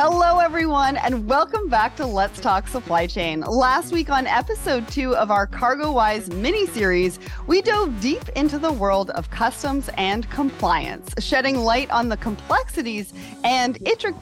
[0.00, 3.40] Hello, everyone, and welcome back to Let's Talk Supply Chain.
[3.40, 7.18] Last week on episode two of our CargoWise mini series,
[7.48, 13.12] we dove deep into the world of customs and compliance, shedding light on the complexities
[13.42, 13.76] and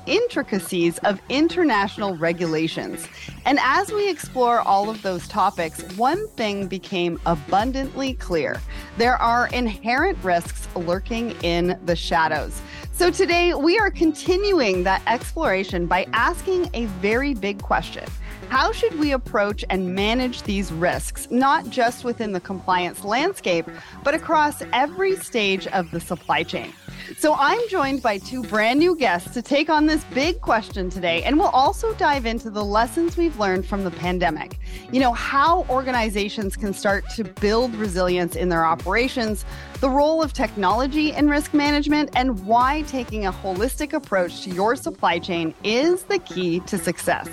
[0.07, 3.07] intricacies of international regulations.
[3.45, 8.63] And as we explore all of those topics, one thing became abundantly clear
[8.97, 12.63] there are inherent risks lurking in the shadows.
[12.97, 18.07] So today we are continuing that exploration by asking a very big question.
[18.49, 23.67] How should we approach and manage these risks, not just within the compliance landscape,
[24.03, 26.73] but across every stage of the supply chain?
[27.19, 31.23] So I'm joined by two brand new guests to take on this big question today,
[31.25, 34.59] and we'll also dive into the lessons we've learned from the pandemic.
[34.91, 39.45] You know, how organizations can start to build resilience in their operations,
[39.81, 44.75] the role of technology in risk management, and why taking a holistic approach to your
[44.75, 47.29] supply chain is the key to success.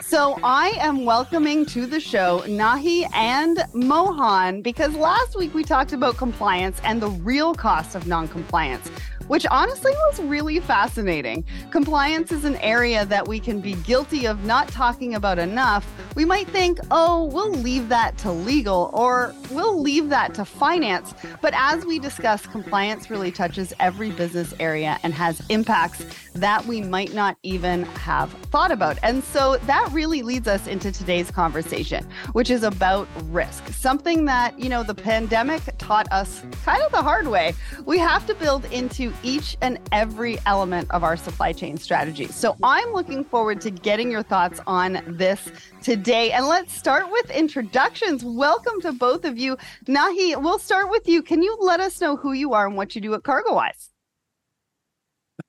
[0.00, 5.92] So I am welcoming to the show Nachi and Mohan because last week we talked
[5.92, 8.90] about compliance and the real cost of non-compliance
[9.28, 11.44] which honestly was really fascinating.
[11.70, 15.86] Compliance is an area that we can be guilty of not talking about enough.
[16.14, 21.14] We might think, oh, we'll leave that to legal or we'll leave that to finance.
[21.40, 26.80] But as we discuss, compliance really touches every business area and has impacts that we
[26.80, 28.98] might not even have thought about.
[29.02, 34.58] And so that really leads us into today's conversation, which is about risk, something that,
[34.58, 37.54] you know, the pandemic taught us kind of the hard way.
[37.84, 42.26] We have to build into each and every element of our supply chain strategy.
[42.26, 45.50] So I'm looking forward to getting your thoughts on this
[45.82, 46.32] today.
[46.32, 48.24] And let's start with introductions.
[48.24, 49.56] Welcome to both of you.
[49.86, 51.22] Nachi, we'll start with you.
[51.22, 53.88] Can you let us know who you are and what you do at CargoWise?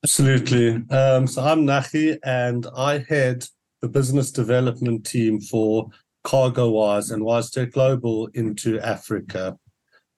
[0.03, 0.84] Absolutely.
[0.89, 3.45] Um, so I'm Nachi, and I head
[3.81, 5.89] the business development team for
[6.25, 9.57] CargoWise and WiseTech Global into Africa.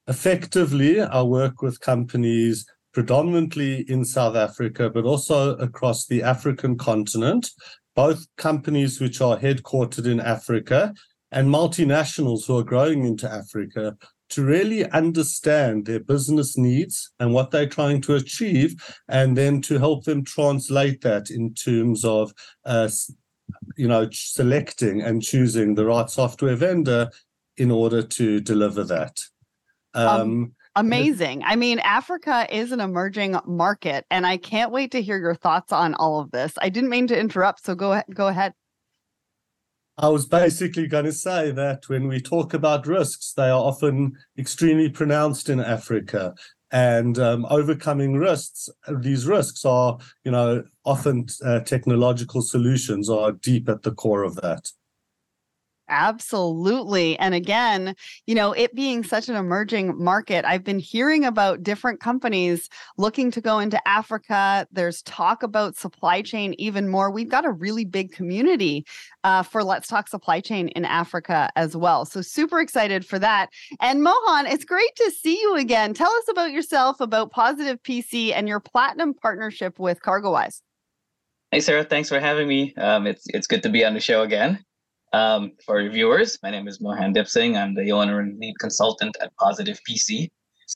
[0.07, 7.51] Effectively, I work with companies predominantly in South Africa, but also across the African continent,
[7.94, 10.94] both companies which are headquartered in Africa
[11.29, 13.97] and multinationals who are growing into Africa
[14.29, 18.73] to really understand their business needs and what they're trying to achieve,
[19.09, 22.33] and then to help them translate that in terms of,
[22.63, 22.89] uh,
[23.75, 27.12] you know, selecting and choosing the right software vendor
[27.57, 29.19] in order to deliver that.
[29.94, 31.44] Um, um, Amazing.
[31.46, 35.72] I mean, Africa is an emerging market, and I can't wait to hear your thoughts
[35.72, 36.53] on all of this.
[36.62, 38.06] I didn't mean to interrupt, so go ahead.
[38.13, 38.53] Go ahead.
[39.97, 44.18] I was basically going to say that when we talk about risks, they are often
[44.38, 46.36] extremely pronounced in Africa,
[46.72, 48.68] and um, overcoming risks.
[49.00, 54.36] These risks are, you know, often uh, technological solutions are deep at the core of
[54.42, 54.69] that.
[55.88, 57.18] Absolutely.
[57.19, 62.00] And again, you know, it being such an emerging market, I've been hearing about different
[62.00, 64.68] companies looking to go into Africa.
[64.72, 67.12] There's talk about supply chain even more.
[67.12, 68.85] We've got a really big community
[69.24, 72.06] uh, for Let's Talk Supply Chain in Africa as well.
[72.06, 73.50] So, super excited for that.
[73.79, 75.94] And Mohan, it's great to see you again.
[75.94, 80.62] Tell us about yourself, about Positive PC, and your platinum partnership with CargoWise.
[81.51, 81.84] Hey, Sarah.
[81.84, 82.74] Thanks for having me.
[82.75, 84.63] Um, it's, it's good to be on the show again.
[85.13, 87.57] Um, for viewers, my name is Mohan Dipsingh.
[87.57, 90.29] I'm the owner and lead consultant at Positive PC.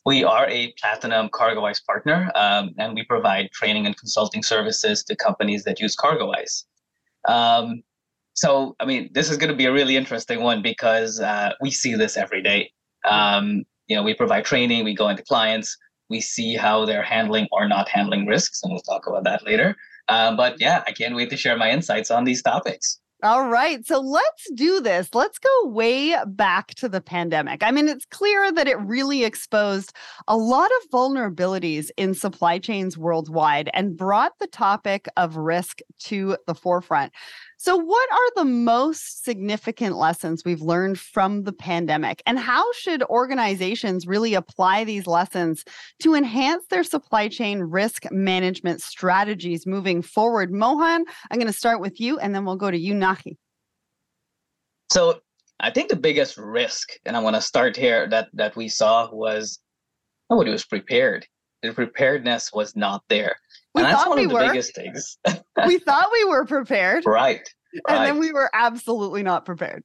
[0.06, 5.16] We are a platinum CargoWise partner, um, and we provide training and consulting services to
[5.16, 6.64] companies that use CargoWise.
[7.28, 7.84] Um,
[8.34, 11.72] so, I mean, this is going to be a really interesting one because uh, we
[11.72, 12.72] see this every day.
[13.10, 15.76] Um, you know, we provide training, we go into clients,
[16.10, 19.76] we see how they're handling or not handling risks, and we'll talk about that later.
[20.08, 23.00] Uh, but yeah, I can't wait to share my insights on these topics.
[23.22, 23.86] All right.
[23.86, 25.10] So let's do this.
[25.14, 27.64] Let's go way back to the pandemic.
[27.64, 29.92] I mean, it's clear that it really exposed
[30.30, 36.38] a lot of vulnerabilities in supply chains worldwide and brought the topic of risk to
[36.48, 37.12] the forefront.
[37.62, 42.24] So, what are the most significant lessons we've learned from the pandemic?
[42.26, 45.66] And how should organizations really apply these lessons
[46.02, 50.54] to enhance their supply chain risk management strategies moving forward?
[50.54, 53.36] Mohan, I'm going to start with you and then we'll go to you, Nachi.
[54.90, 55.20] So,
[55.60, 59.10] I think the biggest risk, and I want to start here, that, that we saw
[59.12, 59.60] was
[60.30, 61.28] oh, nobody was prepared.
[61.62, 63.36] The preparedness was not there.
[63.80, 64.48] We and thought we were.
[64.48, 65.18] biggest things.
[65.68, 67.06] we thought we were prepared.
[67.06, 67.48] Right.
[67.88, 68.06] And right.
[68.08, 69.84] then we were absolutely not prepared.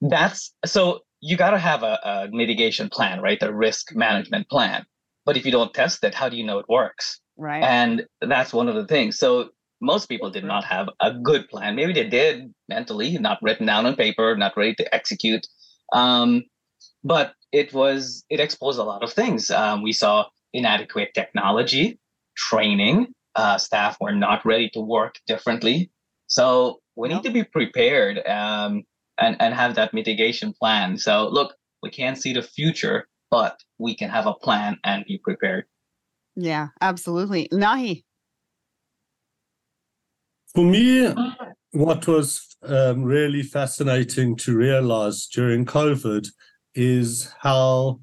[0.00, 3.42] That's so you got to have a, a mitigation plan, right?
[3.42, 4.86] A risk management plan.
[5.26, 7.20] But if you don't test it, how do you know it works?
[7.36, 7.62] Right.
[7.62, 9.18] And that's one of the things.
[9.18, 9.50] So
[9.82, 11.76] most people did not have a good plan.
[11.76, 15.46] Maybe they did mentally, not written down on paper, not ready to execute.
[15.92, 16.44] Um,
[17.04, 19.50] but it was it exposed a lot of things.
[19.50, 21.98] Um, we saw inadequate technology,
[22.36, 23.08] training.
[23.36, 25.90] Uh, staff were not ready to work differently.
[26.26, 28.82] So we need to be prepared um,
[29.18, 30.98] and and have that mitigation plan.
[30.98, 35.18] So look, we can't see the future, but we can have a plan and be
[35.18, 35.64] prepared.
[36.36, 37.48] Yeah, absolutely.
[37.52, 38.04] Nachi.
[40.54, 41.14] For me,
[41.72, 46.26] what was um, really fascinating to realize during COVID
[46.74, 48.00] is how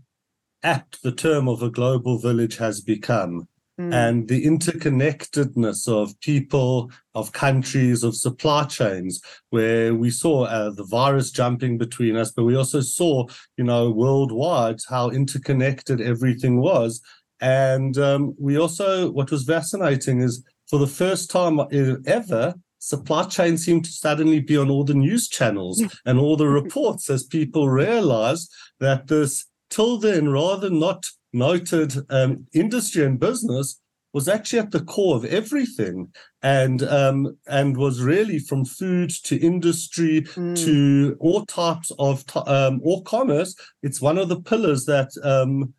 [0.64, 3.48] apt the term of a global village has become.
[3.80, 3.94] Mm.
[3.94, 9.22] And the interconnectedness of people, of countries, of supply chains,
[9.52, 13.92] where we saw uh, the virus jumping between us, but we also saw, you know,
[13.92, 17.02] worldwide how interconnected everything was.
[17.40, 21.60] And um, we also, what was fascinating is for the first time
[22.08, 26.48] ever, supply chain seemed to suddenly be on all the news channels and all the
[26.48, 33.80] reports as people realized that this till then rather not noted um, industry and business
[34.14, 39.38] was actually at the core of everything and um, and was really from food to
[39.38, 40.56] industry mm.
[40.66, 45.74] to all types of um, all commerce it's one of the pillars that um,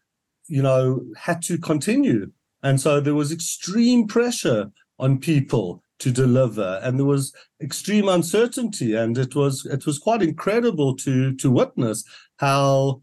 [0.47, 2.31] you know had to continue
[2.63, 8.95] and so there was extreme pressure on people to deliver and there was extreme uncertainty
[8.95, 12.05] and it was it was quite incredible to to witness
[12.37, 13.01] how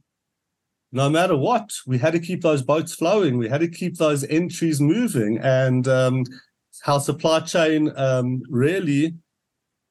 [0.95, 3.37] no matter what we had to keep those boats flowing.
[3.37, 5.37] We had to keep those entries moving.
[5.39, 6.23] And um,
[6.83, 9.13] how supply chain um, really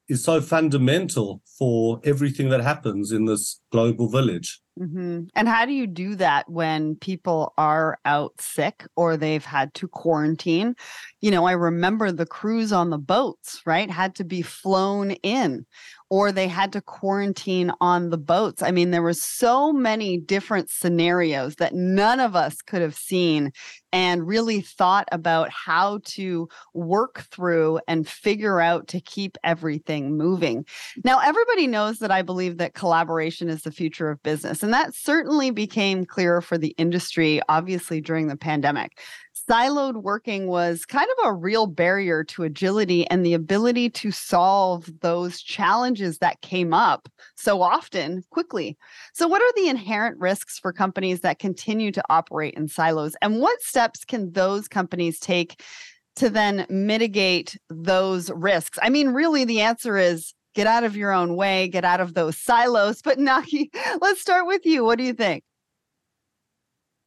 [0.09, 5.25] is so fundamental for everything that happens in this global village Mm-hmm.
[5.37, 9.87] And how do you do that when people are out sick or they've had to
[9.87, 10.75] quarantine?
[11.21, 15.65] You know, I remember the crews on the boats, right, had to be flown in
[16.11, 18.63] or they had to quarantine on the boats.
[18.63, 23.53] I mean, there were so many different scenarios that none of us could have seen
[23.93, 30.67] and really thought about how to work through and figure out to keep everything moving.
[31.05, 34.64] Now, everybody knows that I believe that collaboration is the future of business.
[34.65, 38.99] And that certainly became clearer for the industry, obviously, during the pandemic
[39.49, 44.89] siloed working was kind of a real barrier to agility and the ability to solve
[45.01, 48.77] those challenges that came up so often quickly.
[49.13, 53.17] So, what are the inherent risks for companies that continue to operate in silos?
[53.21, 55.63] And what steps can those companies take
[56.17, 58.79] to then mitigate those risks?
[58.83, 62.15] I mean, really, the answer is get out of your own way, get out of
[62.15, 63.03] those silos.
[63.03, 63.69] But Nachi,
[64.01, 64.85] let's start with you.
[64.85, 65.45] What do you think?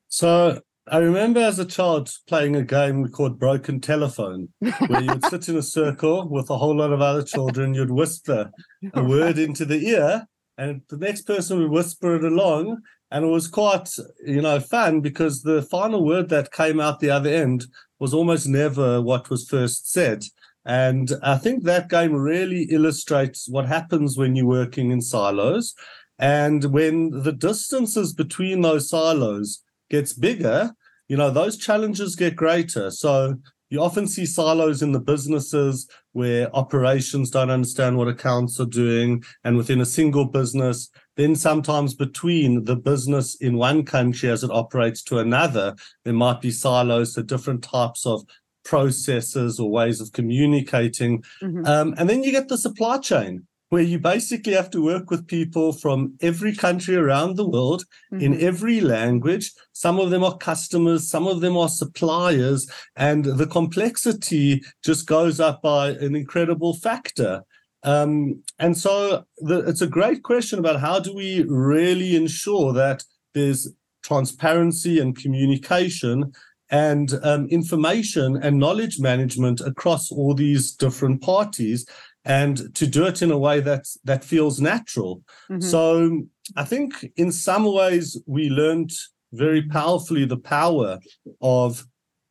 [0.09, 4.49] So I remember as a child playing a game called Broken Telephone,
[4.87, 7.73] where you'd sit in a circle with a whole lot of other children.
[7.73, 8.51] You'd whisper
[8.93, 10.27] a word into the ear,
[10.57, 12.81] and the next person would whisper it along.
[13.09, 13.89] And it was quite,
[14.25, 17.65] you know, fun because the final word that came out the other end
[17.99, 20.23] was almost never what was first said.
[20.67, 25.73] And I think that game really illustrates what happens when you're working in silos.
[26.19, 30.73] And when the distances between those silos gets bigger,
[31.07, 32.91] you know, those challenges get greater.
[32.91, 33.37] So
[33.69, 39.23] you often see silos in the businesses where operations don't understand what accounts are doing.
[39.45, 44.51] And within a single business, then sometimes between the business in one country as it
[44.51, 48.25] operates to another, there might be silos, so different types of
[48.67, 51.23] processes or ways of communicating.
[51.41, 51.65] Mm-hmm.
[51.65, 55.27] Um, and then you get the supply chain where you basically have to work with
[55.27, 57.83] people from every country around the world
[58.13, 58.23] mm-hmm.
[58.23, 59.51] in every language.
[59.73, 65.39] Some of them are customers, some of them are suppliers, and the complexity just goes
[65.39, 67.43] up by an incredible factor.
[67.83, 73.03] Um, and so the, it's a great question about how do we really ensure that
[73.33, 73.69] there's
[74.03, 76.33] transparency and communication
[76.69, 81.85] and um, information and knowledge management across all these different parties
[82.25, 85.21] and to do it in a way that that feels natural.
[85.49, 85.61] Mm-hmm.
[85.61, 86.23] So
[86.55, 88.91] I think in some ways we learned
[89.33, 90.99] very powerfully the power
[91.41, 91.85] of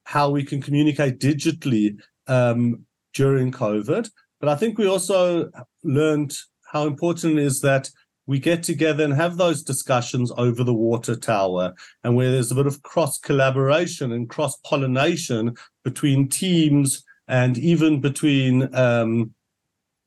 [0.05, 4.09] how we can communicate digitally um, during COVID.
[4.41, 5.51] But I think we also
[5.83, 6.35] learned
[6.71, 7.91] how important it is that
[8.27, 12.57] we get together and have those discussions over the water tower and where there's a
[12.57, 15.55] bit of cross collaboration and cross pollination
[15.85, 19.33] between teams and even between um,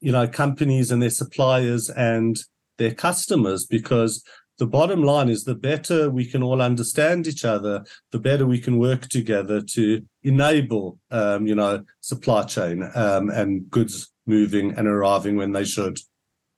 [0.01, 2.39] you know companies and their suppliers and
[2.77, 4.23] their customers because
[4.59, 8.59] the bottom line is the better we can all understand each other, the better we
[8.59, 14.85] can work together to enable, um, you know, supply chain um, and goods moving and
[14.85, 15.97] arriving when they should.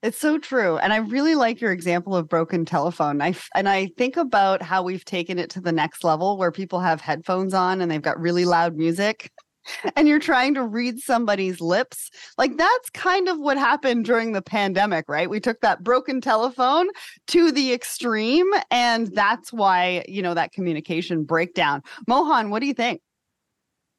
[0.02, 0.78] It's so true.
[0.78, 3.22] And I really like your example of broken telephone.
[3.22, 6.80] I and I think about how we've taken it to the next level where people
[6.80, 9.30] have headphones on and they've got really loud music
[9.96, 12.10] and you're trying to read somebody's lips.
[12.36, 15.30] Like that's kind of what happened during the pandemic, right?
[15.30, 16.88] We took that broken telephone
[17.28, 21.80] to the extreme and that's why, you know, that communication breakdown.
[22.08, 23.00] Mohan, what do you think?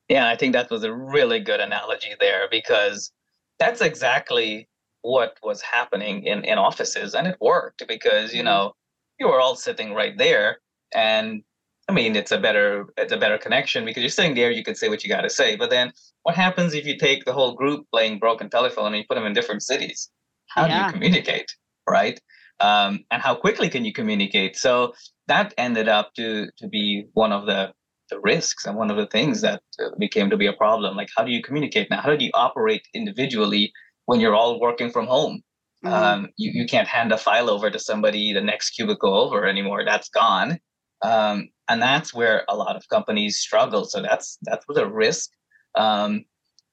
[0.09, 3.11] Yeah, I think that was a really good analogy there because
[3.57, 4.67] that's exactly
[5.03, 8.47] what was happening in, in offices and it worked because you mm-hmm.
[8.47, 8.73] know
[9.19, 10.57] you were all sitting right there
[10.95, 11.43] and
[11.89, 14.75] i mean it's a better it's a better connection because you're sitting there you can
[14.75, 15.91] say what you got to say but then
[16.23, 19.25] what happens if you take the whole group playing broken telephone and you put them
[19.25, 20.09] in different cities
[20.47, 20.79] how yeah.
[20.79, 21.53] do you communicate
[21.87, 22.19] right
[22.59, 24.93] um, and how quickly can you communicate so
[25.27, 27.73] that ended up to to be one of the
[28.09, 31.09] the risks and one of the things that uh, became to be a problem like
[31.15, 33.73] how do you communicate now how do you operate individually
[34.05, 35.41] when you're all working from home.
[35.85, 35.93] Mm-hmm.
[35.93, 39.83] Um, you, you can't hand a file over to somebody the next cubicle over anymore.
[39.83, 40.59] That's gone.
[41.01, 43.85] Um, and that's where a lot of companies struggle.
[43.85, 45.29] So that's that's the risk.
[45.75, 46.25] Um,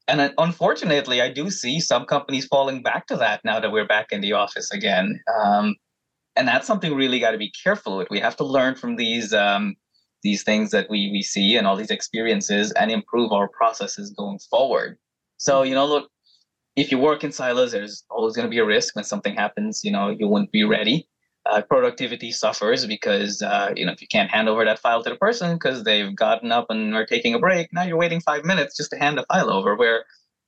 [0.06, 4.10] and unfortunately, I do see some companies falling back to that now that we're back
[4.10, 5.20] in the office again.
[5.40, 5.76] Um,
[6.36, 8.08] and that's something we really got to be careful with.
[8.10, 9.76] We have to learn from these um,
[10.22, 14.38] these things that we we see and all these experiences and improve our processes going
[14.50, 14.98] forward.
[15.36, 16.10] So you know, look,
[16.80, 19.84] if you work in silos, there's always going to be a risk when something happens.
[19.84, 21.06] You know, you won't be ready.
[21.46, 25.08] Uh, productivity suffers because uh, you know if you can't hand over that file to
[25.08, 27.72] the person because they've gotten up and are taking a break.
[27.72, 29.74] Now you're waiting five minutes just to hand the file over.
[29.74, 30.04] Where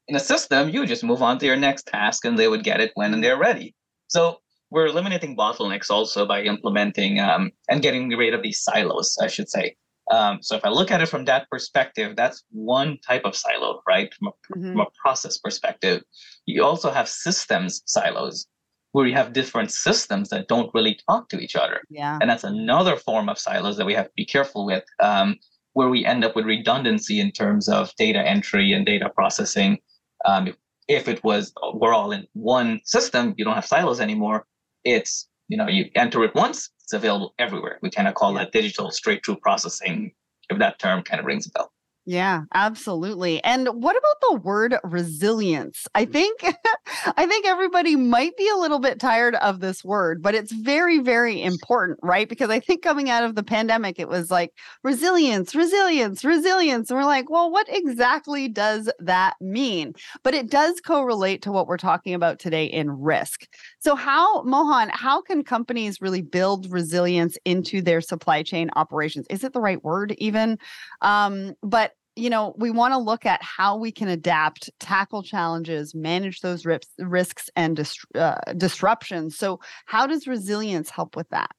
[0.09, 2.81] in a system, you just move on to your next task and they would get
[2.81, 3.75] it when they're ready.
[4.09, 9.29] So we're eliminating bottlenecks also by implementing um, and getting rid of these silos, I
[9.29, 9.77] should say.
[10.11, 13.83] Um, so if I look at it from that perspective, that's one type of silo,
[13.87, 14.13] right?
[14.15, 14.73] From a, mm-hmm.
[14.73, 16.03] from a process perspective.
[16.47, 18.47] You also have systems silos
[18.93, 21.81] where you have different systems that don't really talk to each other.
[21.89, 22.19] Yeah.
[22.21, 25.39] And that's another form of silos that we have to be careful with, um,
[25.73, 29.79] where we end up with redundancy in terms of data entry and data processing.
[30.27, 30.55] Um,
[30.89, 34.47] if it was we're all in one system, you don't have silos anymore.
[34.85, 37.79] It's you know you enter it once, available everywhere.
[37.83, 40.13] We kind of call that digital straight through processing,
[40.51, 41.72] if that term kind of rings a bell.
[42.05, 43.43] Yeah, absolutely.
[43.45, 45.87] And what about the word resilience?
[45.95, 46.41] I think
[47.17, 50.99] I think everybody might be a little bit tired of this word, but it's very
[50.99, 52.29] very important, right?
[52.29, 54.51] Because I think coming out of the pandemic it was like
[54.83, 56.91] resilience, resilience, resilience.
[56.91, 59.93] And we're like, well, what exactly does that mean?
[60.25, 63.47] But it does correlate to what we're talking about today in risk.
[63.79, 69.27] So how Mohan, how can companies really build resilience into their supply chain operations?
[69.31, 70.59] Is it the right word even?
[71.01, 75.95] Um, but you know, we want to look at how we can adapt, tackle challenges,
[75.95, 79.39] manage those risks, risks and dist- uh, disruptions.
[79.39, 81.51] So, how does resilience help with that?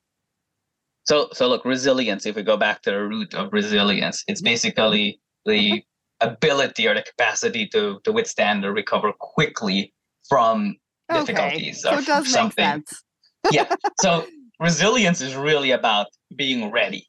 [1.05, 2.25] So, so look, resilience.
[2.25, 5.83] If we go back to the root of resilience, it's basically the
[6.21, 9.93] ability or the capacity to to withstand or recover quickly
[10.29, 10.77] from
[11.11, 11.95] difficulties okay.
[11.95, 12.63] so it does something.
[12.63, 13.03] Make sense.
[13.51, 13.75] yeah.
[13.99, 14.25] So
[14.59, 17.07] resilience is really about being ready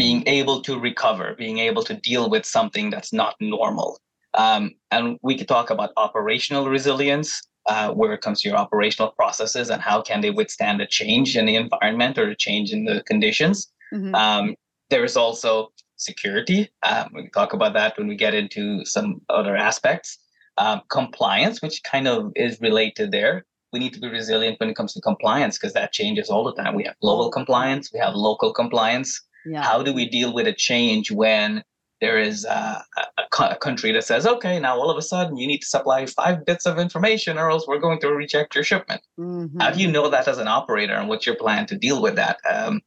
[0.00, 3.98] being able to recover, being able to deal with something that's not normal.
[4.32, 7.28] Um, and we could talk about operational resilience,
[7.66, 11.36] uh, where it comes to your operational processes and how can they withstand a change
[11.36, 13.70] in the environment or a change in the conditions.
[13.92, 14.14] Mm-hmm.
[14.14, 14.54] Um,
[14.88, 16.70] there is also security.
[16.82, 20.18] Um, we can talk about that when we get into some other aspects.
[20.56, 23.44] Um, compliance, which kind of is related there.
[23.72, 26.54] We need to be resilient when it comes to compliance because that changes all the
[26.54, 26.74] time.
[26.74, 29.20] We have global compliance, we have local compliance.
[29.46, 29.62] Yeah.
[29.62, 31.62] How do we deal with a change when
[32.00, 32.82] there is a,
[33.18, 36.06] a, a, country that says, okay, now all of a sudden you need to supply
[36.06, 39.02] five bits of information or else we're going to reject your shipment.
[39.18, 39.60] Mm-hmm.
[39.60, 42.16] How do you know that as an operator and what's your plan to deal with
[42.16, 42.38] that?
[42.50, 42.80] Um,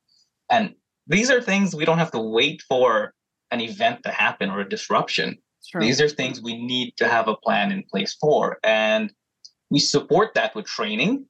[0.50, 0.74] and
[1.06, 3.14] these are things we don't have to wait for
[3.52, 5.38] an event to happen or a disruption.
[5.80, 8.58] These are things we need to have a plan in place for.
[8.64, 9.14] And
[9.70, 11.26] we support that with training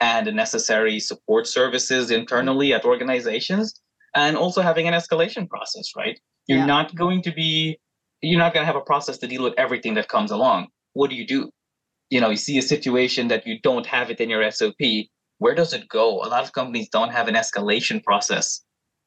[0.00, 3.80] and the necessary support services internally at organizations
[4.16, 6.18] and also having an escalation process, right?
[6.48, 6.66] You're yeah.
[6.66, 7.78] not going to be,
[8.22, 10.68] you're not going to have a process to deal with everything that comes along.
[10.94, 11.50] What do you do?
[12.08, 14.80] You know, you see a situation that you don't have it in your SOP.
[15.38, 16.22] Where does it go?
[16.22, 18.62] A lot of companies don't have an escalation process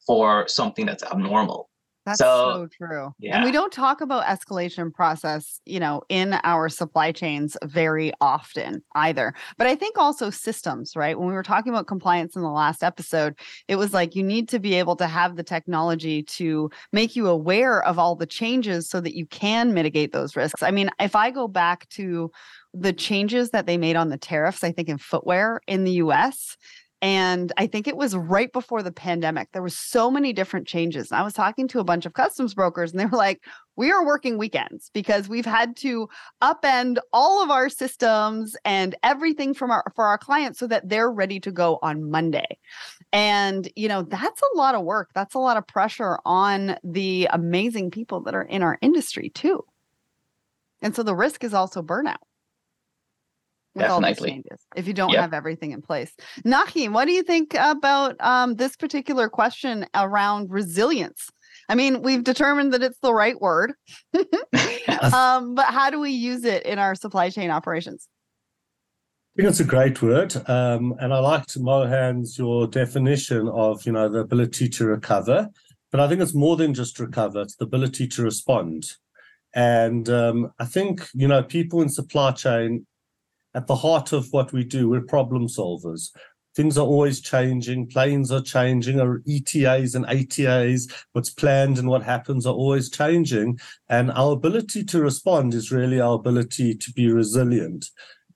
[0.06, 1.69] for something that's abnormal.
[2.10, 3.14] That's so, so true.
[3.18, 3.36] Yeah.
[3.36, 8.82] And we don't talk about escalation process, you know, in our supply chains very often
[8.94, 9.34] either.
[9.58, 11.18] But I think also systems, right?
[11.18, 13.38] When we were talking about compliance in the last episode,
[13.68, 17.28] it was like you need to be able to have the technology to make you
[17.28, 20.62] aware of all the changes so that you can mitigate those risks.
[20.62, 22.30] I mean, if I go back to
[22.72, 26.56] the changes that they made on the tariffs, I think in footwear in the US,
[27.02, 31.10] and i think it was right before the pandemic there was so many different changes
[31.10, 33.40] and i was talking to a bunch of customs brokers and they were like
[33.80, 36.06] we are working weekends because we've had to
[36.42, 41.10] upend all of our systems and everything from our for our clients so that they're
[41.10, 42.58] ready to go on monday.
[43.10, 45.08] And you know that's a lot of work.
[45.14, 49.64] That's a lot of pressure on the amazing people that are in our industry too.
[50.82, 52.16] And so the risk is also burnout
[53.74, 54.08] with Definitely.
[54.08, 55.20] all these changes if you don't yep.
[55.20, 56.12] have everything in place.
[56.44, 61.28] Nachi, what do you think about um, this particular question around resilience?
[61.68, 63.74] I mean, we've determined that it's the right word,
[65.12, 68.08] um, but how do we use it in our supply chain operations?
[69.36, 73.92] I think it's a great word, um, and I liked Mohan's your definition of you
[73.92, 75.48] know the ability to recover.
[75.92, 78.86] But I think it's more than just recover; it's the ability to respond.
[79.54, 82.86] And um, I think you know people in supply chain
[83.54, 86.10] at the heart of what we do, we're problem solvers.
[86.56, 92.02] Things are always changing, planes are changing, our ETAs and ATAs, what's planned and what
[92.02, 93.60] happens are always changing.
[93.88, 97.86] And our ability to respond is really our ability to be resilient.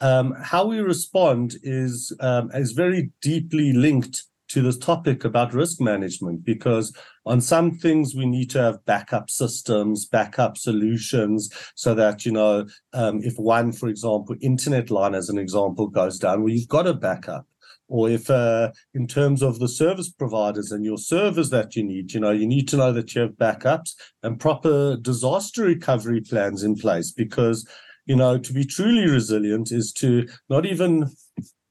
[0.00, 4.24] Um, how we respond is um, is very deeply linked
[4.54, 6.96] to this topic about risk management because
[7.26, 12.64] on some things we need to have backup systems backup solutions so that you know
[12.92, 16.86] um, if one for example internet line as an example goes down well you've got
[16.86, 17.46] a backup.
[17.86, 22.14] Or if uh, in terms of the service providers and your servers that you need
[22.14, 23.90] you know you need to know that you have backups
[24.22, 27.68] and proper disaster recovery plans in place because
[28.06, 31.10] you know to be truly resilient is to not even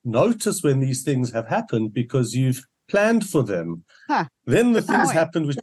[0.03, 3.83] notice when these things have happened because you've planned for them.
[4.07, 4.25] Huh.
[4.45, 5.57] Then the things happened which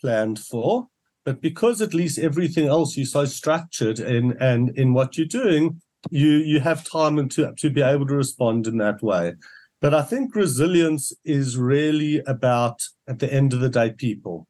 [0.00, 0.88] planned for,
[1.24, 5.80] but because at least everything else you're so structured in and in what you're doing,
[6.10, 9.34] you you have time and to to be able to respond in that way.
[9.80, 14.46] But I think resilience is really about at the end of the day people.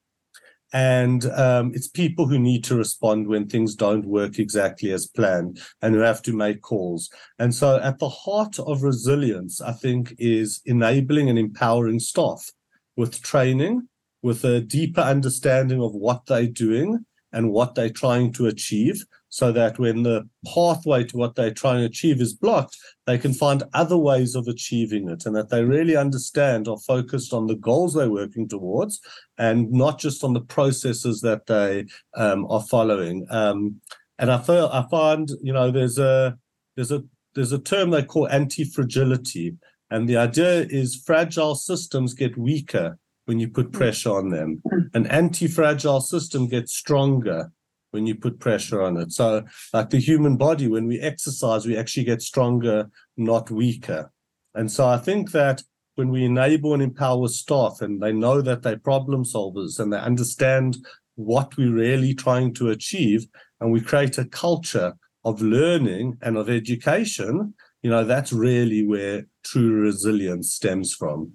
[0.72, 5.60] And um, it's people who need to respond when things don't work exactly as planned
[5.82, 7.10] and who have to make calls.
[7.38, 12.50] And so, at the heart of resilience, I think, is enabling and empowering staff
[12.96, 13.88] with training,
[14.22, 19.50] with a deeper understanding of what they're doing and what they're trying to achieve, so
[19.50, 23.62] that when the pathway to what they're trying to achieve is blocked, they can find
[23.72, 27.94] other ways of achieving it and that they really understand are focused on the goals
[27.94, 29.00] they're working towards
[29.38, 33.26] and not just on the processes that they um, are following.
[33.30, 33.80] Um,
[34.18, 36.36] and I feel I find, you know, there's a
[36.76, 37.02] there's a
[37.34, 39.56] there's a term they call anti-fragility.
[39.90, 44.62] And the idea is fragile systems get weaker when you put pressure on them.
[44.92, 47.50] An anti-fragile system gets stronger
[47.92, 49.12] when you put pressure on it.
[49.12, 54.10] So, like the human body, when we exercise, we actually get stronger, not weaker.
[54.54, 55.62] And so, I think that
[55.94, 59.98] when we enable and empower staff and they know that they're problem solvers and they
[59.98, 60.78] understand
[61.16, 63.26] what we're really trying to achieve,
[63.60, 69.24] and we create a culture of learning and of education, you know, that's really where
[69.44, 71.32] true resilience stems from.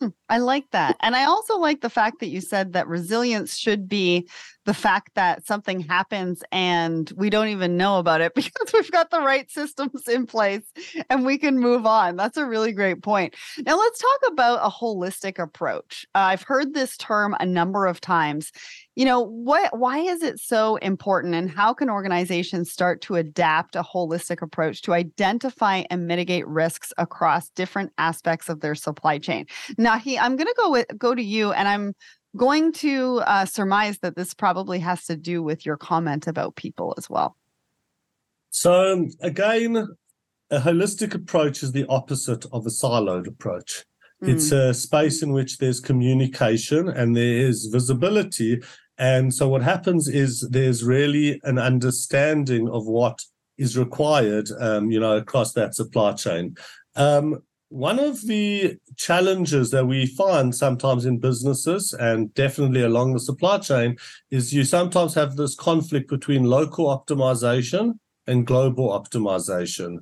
[0.00, 0.96] Hmm, I like that.
[1.00, 4.28] And I also like the fact that you said that resilience should be
[4.64, 9.10] the fact that something happens and we don't even know about it because we've got
[9.10, 10.72] the right systems in place
[11.10, 12.14] and we can move on.
[12.14, 13.34] That's a really great point.
[13.64, 16.06] Now, let's talk about a holistic approach.
[16.14, 18.52] Uh, I've heard this term a number of times.
[18.98, 23.76] You know, what why is it so important and how can organizations start to adapt
[23.76, 29.46] a holistic approach to identify and mitigate risks across different aspects of their supply chain?
[29.78, 31.94] Nachi, I'm going to go with go to you and I'm
[32.36, 36.92] going to uh, surmise that this probably has to do with your comment about people
[36.98, 37.36] as well.
[38.50, 39.76] So, again,
[40.50, 43.84] a holistic approach is the opposite of a siloed approach.
[44.22, 44.30] Mm.
[44.30, 48.60] It's a space in which there's communication and there is visibility.
[48.98, 53.22] And so, what happens is there's really an understanding of what
[53.56, 56.56] is required, um, you know, across that supply chain.
[56.96, 63.20] Um, one of the challenges that we find sometimes in businesses and definitely along the
[63.20, 63.96] supply chain
[64.30, 69.98] is you sometimes have this conflict between local optimization and global optimization.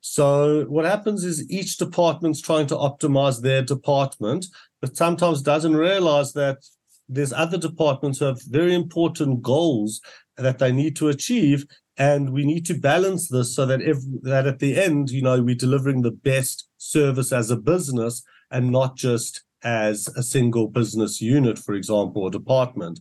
[0.00, 4.46] So what happens is each department's trying to optimize their department,
[4.80, 6.58] but sometimes doesn't realize that
[7.08, 10.00] there's other departments who have very important goals
[10.36, 11.64] that they need to achieve
[11.98, 15.40] and we need to balance this so that if that at the end you know
[15.42, 21.20] we're delivering the best service as a business and not just as a single business
[21.20, 23.00] unit for example or department.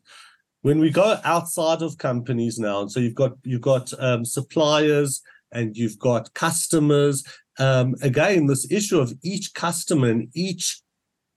[0.62, 5.22] When we go outside of companies now and so you've got you've got um, suppliers
[5.52, 7.24] and you've got customers
[7.60, 10.82] um, again this issue of each customer and each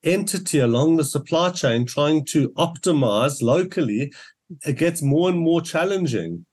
[0.04, 4.12] entity along the supply chain trying to optimize locally
[4.64, 6.44] it gets more and more challenging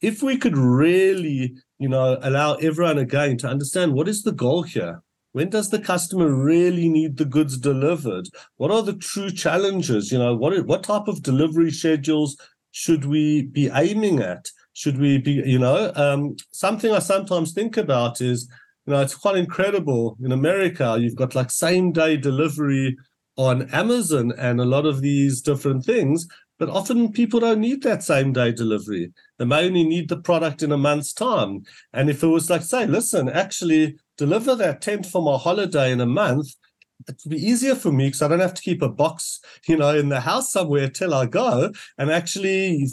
[0.00, 4.62] if we could really, you know, allow everyone again to understand what is the goal
[4.62, 5.02] here?
[5.32, 8.28] When does the customer really need the goods delivered?
[8.56, 10.10] What are the true challenges?
[10.10, 12.36] You know, what what type of delivery schedules
[12.72, 14.48] should we be aiming at?
[14.72, 18.48] Should we be, you know, um, something I sometimes think about is,
[18.90, 20.16] you know, it's quite incredible.
[20.20, 22.96] In America, you've got like same day delivery
[23.36, 26.26] on Amazon and a lot of these different things,
[26.58, 29.12] but often people don't need that same day delivery.
[29.38, 31.62] They may only need the product in a month's time.
[31.92, 36.00] And if it was like, say, listen, actually deliver that tent for my holiday in
[36.00, 36.48] a month,
[37.06, 39.76] it would be easier for me because I don't have to keep a box, you
[39.76, 41.70] know, in the house somewhere till I go.
[41.96, 42.88] And actually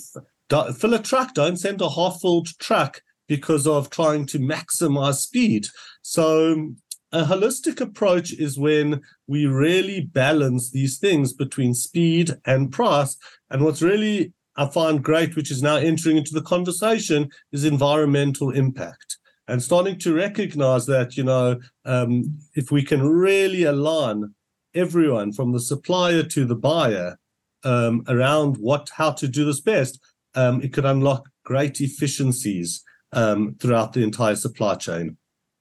[0.51, 1.33] fill a truck.
[1.33, 5.67] Don't send a half-filled truck because of trying to maximize speed.
[6.01, 6.73] So
[7.11, 13.17] a holistic approach is when we really balance these things between speed and price.
[13.49, 18.49] And what's really I find great, which is now entering into the conversation, is environmental
[18.49, 24.33] impact and starting to recognize that, you know, um, if we can really align
[24.73, 27.17] everyone from the supplier to the buyer
[27.63, 29.99] um, around what how to do this best,
[30.35, 32.83] um, it could unlock great efficiencies
[33.13, 35.17] um, throughout the entire supply chain.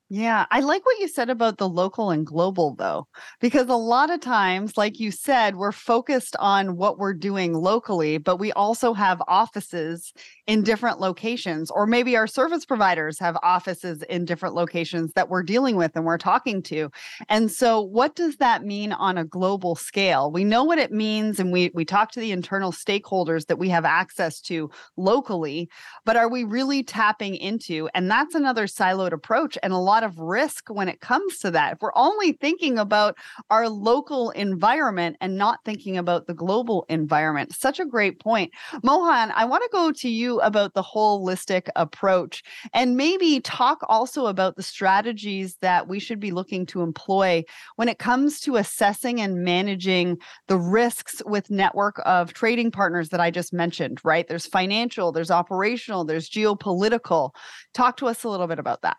[0.09, 3.09] Yeah, I like what you said about the local and global, though,
[3.40, 8.16] because a lot of times, like you said, we're focused on what we're doing locally,
[8.19, 10.12] but we also have offices
[10.47, 15.42] in different locations, or maybe our service providers have offices in different locations that we're
[15.42, 16.88] dealing with and we're talking to.
[17.29, 20.31] And so, what does that mean on a global scale?
[20.31, 23.71] We know what it means, and we we talk to the internal stakeholders that we
[23.71, 25.69] have access to locally,
[26.05, 27.88] but are we really tapping into?
[27.92, 31.73] And that's another siloed approach, and a lot of risk when it comes to that.
[31.73, 33.17] If we're only thinking about
[33.49, 39.33] our local environment and not thinking about the global environment, such a great point, Mohan.
[39.35, 42.43] I want to go to you about the holistic approach
[42.75, 47.43] and maybe talk also about the strategies that we should be looking to employ
[47.77, 53.21] when it comes to assessing and managing the risks with network of trading partners that
[53.21, 54.29] I just mentioned, right?
[54.29, 57.31] There's financial, there's operational, there's geopolitical.
[57.73, 58.99] Talk to us a little bit about that.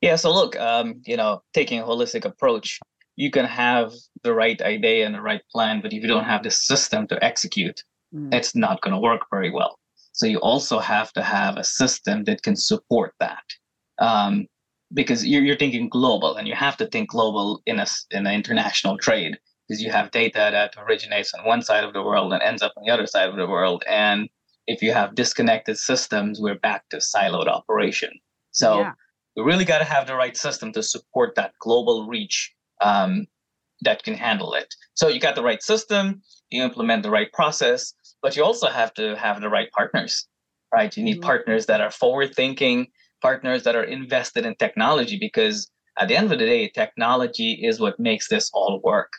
[0.00, 2.78] Yeah, so look, um, you know, taking a holistic approach,
[3.16, 6.44] you can have the right idea and the right plan, but if you don't have
[6.44, 7.82] the system to execute,
[8.14, 8.32] mm.
[8.32, 9.78] it's not going to work very well.
[10.12, 13.44] So you also have to have a system that can support that.
[13.98, 14.46] Um,
[14.94, 18.32] because you're, you're thinking global and you have to think global in a in an
[18.32, 22.42] international trade because you have data that originates on one side of the world and
[22.42, 24.28] ends up on the other side of the world and
[24.66, 28.10] if you have disconnected systems we're back to siloed operation
[28.50, 28.92] so yeah.
[29.38, 33.26] We really got to have the right system to support that global reach um,
[33.82, 36.20] that can handle it so you got the right system
[36.50, 40.26] you implement the right process but you also have to have the right partners,
[40.74, 40.94] right?
[40.96, 41.26] You need mm-hmm.
[41.26, 42.88] partners that are forward thinking,
[43.22, 47.80] partners that are invested in technology, because at the end of the day, technology is
[47.80, 49.12] what makes this all work.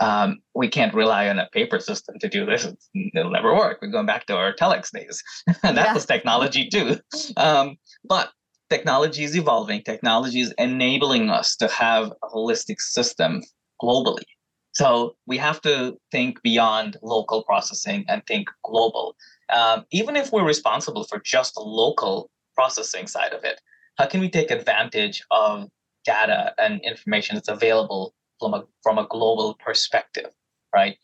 [0.00, 2.66] Um, we can't rely on a paper system to do this.
[3.14, 3.78] It'll never work.
[3.80, 5.22] We're going back to our telex days.
[5.46, 5.94] and that yeah.
[5.94, 6.98] was technology too.
[7.36, 8.30] Um, but
[8.70, 9.82] technology is evolving.
[9.82, 13.42] Technology is enabling us to have a holistic system
[13.82, 14.24] globally.
[14.72, 19.16] So we have to think beyond local processing and think global.
[19.52, 23.60] Um, even if we're responsible for just the local processing side of it,
[23.98, 25.68] how can we take advantage of
[26.04, 30.30] data and information that's available from a from a global perspective,
[30.74, 30.96] right?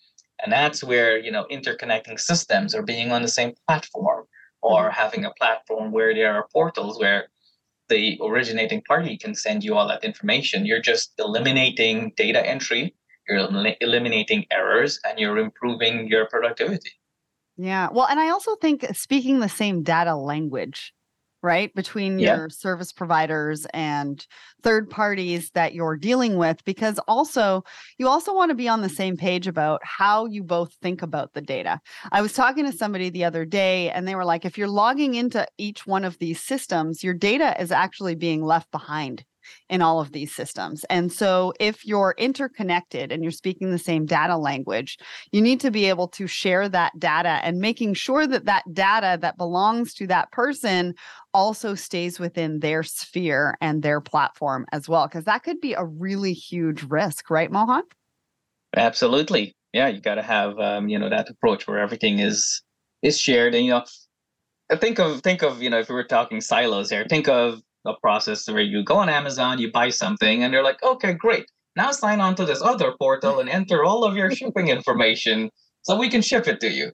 [0.42, 4.27] And that's where you know interconnecting systems or being on the same platform
[4.62, 5.01] or mm-hmm.
[5.01, 7.29] having a platform where there are portals where
[7.90, 10.64] the originating party can send you all that information.
[10.64, 12.94] You're just eliminating data entry
[13.31, 16.90] you're eliminating errors and you're improving your productivity.
[17.57, 17.88] Yeah.
[17.92, 20.92] Well, and I also think speaking the same data language,
[21.42, 22.37] right, between yeah.
[22.37, 24.26] your service providers and
[24.62, 27.64] third parties that you're dealing with, because also
[27.98, 31.33] you also want to be on the same page about how you both think about
[31.33, 31.81] the data.
[32.12, 35.14] I was talking to somebody the other day and they were like, if you're logging
[35.14, 39.24] into each one of these systems, your data is actually being left behind
[39.69, 40.85] in all of these systems.
[40.91, 44.99] And so if you're interconnected and you're speaking the same data language,
[45.33, 49.19] you need to be able to share that data and making sure that that data
[49.21, 50.95] that belongs to that person
[51.33, 55.85] also stays within their sphere and their platform as well because that could be a
[55.85, 57.83] really huge risk, right Mohan?
[58.77, 59.55] Absolutely.
[59.73, 62.63] Yeah, you got to have um, you know that approach where everything is
[63.03, 63.85] is shared and you know
[64.77, 67.95] think of think of you know if we were talking silos here think of a
[68.03, 71.47] process where you go on amazon you buy something and they're like okay great.
[71.77, 75.51] Now sign on to this other portal and enter all of your shipping information
[75.83, 76.93] so we can ship it to you.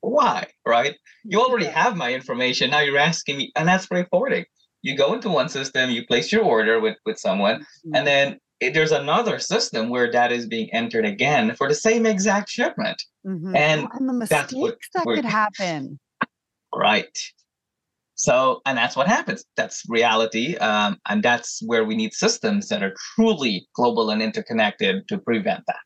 [0.00, 0.96] Why right?
[1.24, 2.70] You already have my information.
[2.70, 4.44] Now you're asking me and that's freight forwarding.
[4.82, 7.94] You go into one system you place your order with with someone mm-hmm.
[7.94, 12.04] and then it, there's another system where that is being entered again for the same
[12.04, 13.02] exact shipment.
[13.26, 13.54] Mm-hmm.
[13.54, 15.98] and, and the mistakes what, that could happen.
[16.72, 17.18] Right
[18.20, 22.82] so and that's what happens that's reality um, and that's where we need systems that
[22.82, 25.76] are truly global and interconnected to prevent that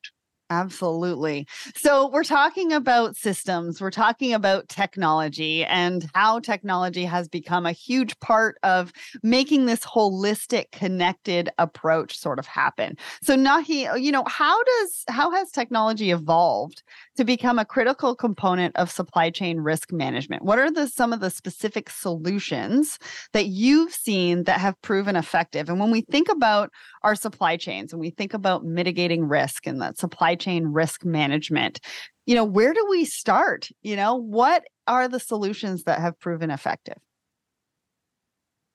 [0.51, 1.47] Absolutely.
[1.75, 7.73] So, we're talking about systems, we're talking about technology and how technology has become a
[7.73, 8.93] huge part of
[9.23, 12.99] making this holistic, connected approach sort of happen.
[13.23, 16.83] So, Nachi, you know, how does how has technology evolved
[17.17, 20.43] to become a critical component of supply chain risk management?
[20.43, 22.99] What are the some of the specific solutions
[23.33, 25.69] that you've seen that have proven effective?
[25.69, 26.71] And when we think about
[27.03, 31.81] our supply chains and we think about mitigating risk and that supply chain risk management
[32.27, 36.51] you know where do we start you know what are the solutions that have proven
[36.51, 36.97] effective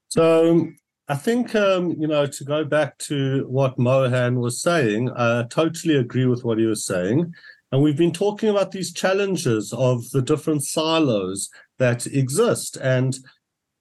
[0.09, 0.67] so
[1.07, 5.95] I think um, you know to go back to what Mohan was saying, I totally
[5.95, 7.33] agree with what he was saying,
[7.71, 13.17] and we've been talking about these challenges of the different silos that exist, and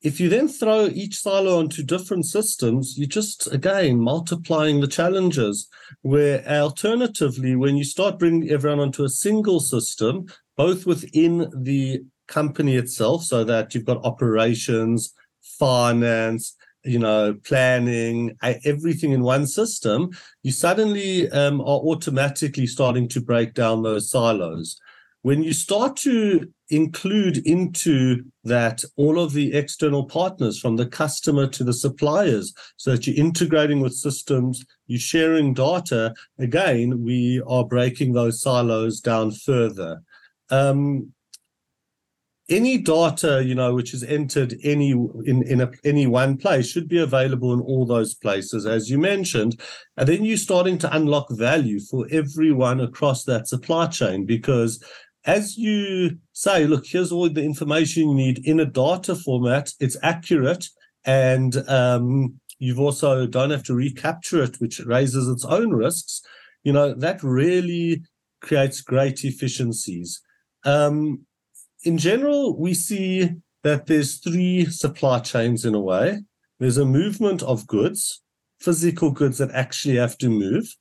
[0.01, 5.69] if you then throw each silo onto different systems, you're just again multiplying the challenges.
[6.03, 12.77] Where alternatively, when you start bringing everyone onto a single system, both within the company
[12.77, 15.15] itself, so that you've got operations,
[15.59, 16.55] finance,
[16.89, 20.11] you know, planning, everything in one system,
[20.43, 24.81] you suddenly um, are automatically starting to break down those silos.
[25.23, 31.47] When you start to include into that all of the external partners from the customer
[31.49, 36.15] to the suppliers so that you're integrating with systems, you're sharing data.
[36.39, 40.03] Again, we are breaking those silos down further.
[40.51, 41.13] Um,
[42.51, 46.89] any data you know which is entered any in in a, any one place should
[46.89, 49.61] be available in all those places as you mentioned
[49.97, 54.83] and then you're starting to unlock value for everyone across that supply chain because
[55.29, 59.71] as you say, look, here's all the information you need in a data format.
[59.79, 60.67] It's accurate,
[61.05, 66.23] and um, you've also don't have to recapture it, which raises its own risks.
[66.65, 68.05] You know that really
[68.41, 70.23] creates great efficiencies.
[70.65, 71.27] Um,
[71.85, 73.31] in general, we see
[73.63, 76.21] that there's three supply chains in a way.
[76.59, 78.23] There's a movement of goods,
[78.61, 80.75] physical goods that actually have to move.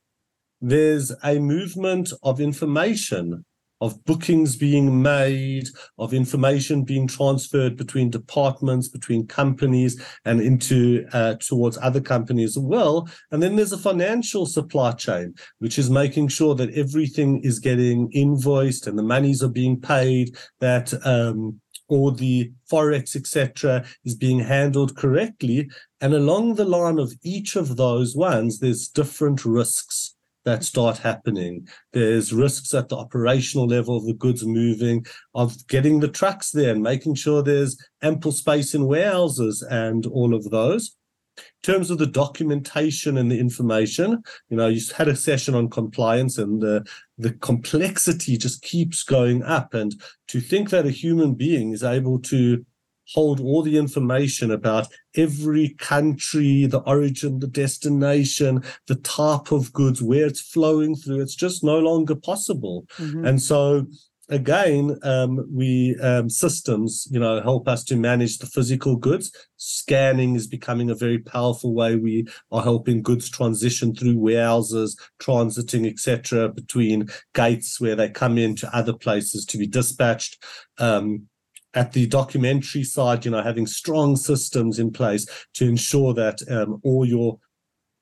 [0.60, 3.46] There's a movement of information
[3.82, 11.36] of bookings being made, of information being transferred between departments, between companies, and into uh,
[11.36, 13.08] towards other companies as well.
[13.32, 18.10] And then there's a financial supply chain, which is making sure that everything is getting
[18.12, 24.40] invoiced and the monies are being paid, that um, or the forex, etc., is being
[24.40, 25.70] handled correctly.
[26.02, 30.16] And along the line of each of those ones, there's different risks
[30.48, 31.68] that start happening.
[31.92, 35.06] There's risks at the operational level of the goods moving,
[35.36, 40.34] of getting the trucks there and making sure there's ample space in warehouses and all
[40.34, 40.96] of those.
[41.38, 45.70] In terms of the documentation and the information, you know, you had a session on
[45.70, 49.74] compliance and the, the complexity just keeps going up.
[49.74, 52.66] And to think that a human being is able to
[53.13, 60.02] hold all the information about every country, the origin, the destination, the type of goods,
[60.02, 61.22] where it's flowing through.
[61.22, 62.86] It's just no longer possible.
[62.98, 63.26] Mm-hmm.
[63.26, 63.88] And so
[64.30, 69.32] again, um, we um, systems, you know, help us to manage the physical goods.
[69.58, 71.96] Scanning is becoming a very powerful way.
[71.96, 78.74] We are helping goods transition through warehouses, transiting, etc., between gates where they come into
[78.76, 80.43] other places to be dispatched.
[80.78, 81.28] Um,
[81.73, 86.80] at the documentary side, you know, having strong systems in place to ensure that um,
[86.84, 87.39] all your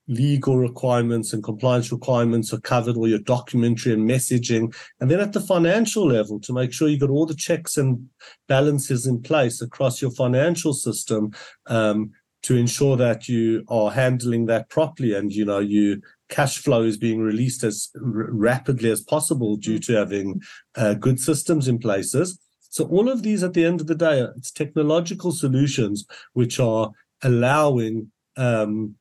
[0.07, 4.75] legal requirements and compliance requirements are covered, all your documentary and messaging.
[4.99, 8.07] And then at the financial level, to make sure you've got all the checks and
[8.47, 11.31] balances in place across your financial system
[11.65, 12.11] um,
[12.43, 15.99] to ensure that you are handling that properly and you know you
[16.29, 20.41] cash flow is being released as r- rapidly as possible due to having
[20.75, 22.39] uh, good systems in places.
[22.75, 26.91] So all of these, at the end of the day, it's technological solutions which are
[27.23, 28.95] allowing um,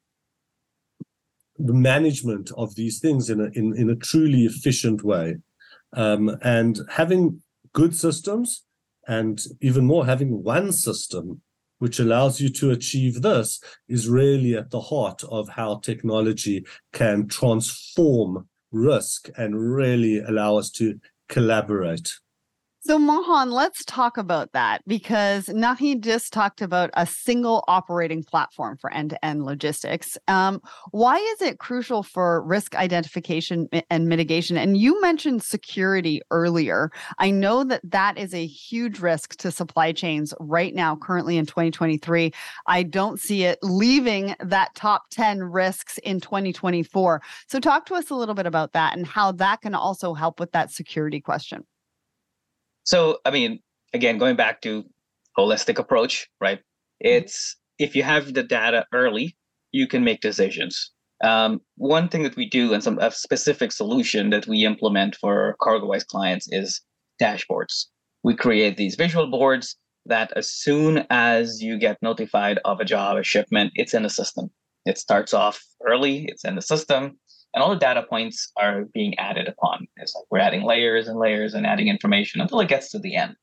[1.59, 5.39] the management of these things in a in, in a truly efficient way,
[5.93, 8.63] um, and having good systems,
[9.09, 11.41] and even more having one system
[11.81, 17.27] which allows you to achieve this is really at the heart of how technology can
[17.27, 22.13] transform risk and really allow us to collaborate.
[22.87, 28.77] So, Mohan, let's talk about that because Nachi just talked about a single operating platform
[28.77, 30.19] for end to end logistics.
[30.29, 34.59] Um, why is it crucial for risk identification and mitigation?
[34.59, 36.91] And you mentioned security earlier.
[37.19, 41.47] I know that that is a huge risk to supply chains right now, currently in
[41.47, 42.35] 2023.
[42.67, 47.23] I don't see it leaving that top 10 risks in 2024.
[47.49, 50.39] So, talk to us a little bit about that and how that can also help
[50.39, 51.65] with that security question.
[52.85, 53.61] So, I mean,
[53.93, 54.85] again, going back to
[55.37, 56.59] holistic approach, right?
[56.59, 57.19] Mm-hmm.
[57.19, 59.37] It's if you have the data early,
[59.73, 60.91] you can make decisions.
[61.23, 65.57] Um, one thing that we do and some a specific solution that we implement for
[65.61, 66.81] CargoWise clients is
[67.21, 67.87] dashboards.
[68.23, 73.17] We create these visual boards that as soon as you get notified of a job,
[73.17, 74.51] a shipment, it's in the system.
[74.85, 77.19] It starts off early, it's in the system
[77.55, 79.87] and all the data points are being added upon.
[79.97, 83.15] It's like we're adding layers and layers and adding information until it gets to the
[83.15, 83.37] end.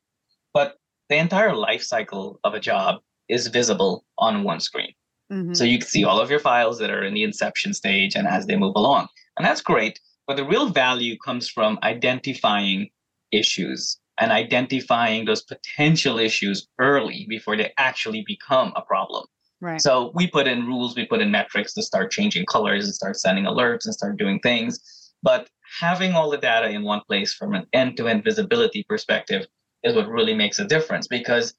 [0.52, 0.76] But
[1.08, 4.92] the entire life cycle of a job is visible on one screen.
[5.32, 5.54] Mm-hmm.
[5.54, 8.28] So you can see all of your files that are in the inception stage and
[8.28, 9.08] as they move along.
[9.38, 9.98] And that's great.
[10.26, 12.90] But the real value comes from identifying
[13.32, 19.24] issues and identifying those potential issues early before they actually become a problem.
[19.62, 19.80] Right.
[19.80, 23.16] So we put in rules, we put in metrics to start changing colors and start
[23.16, 24.80] sending alerts and start doing things.
[25.22, 25.48] But
[25.78, 29.46] having all the data in one place from an end to end visibility perspective
[29.84, 31.54] is what really makes a difference because